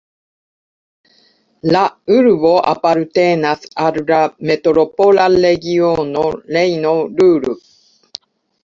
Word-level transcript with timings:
La 1.75 1.83
urbo 2.15 2.53
apartenas 2.71 3.69
al 3.85 4.01
la 4.09 4.23
Metropola 4.53 5.29
regiono 5.45 6.27
Rejno-Ruhr. 6.59 7.51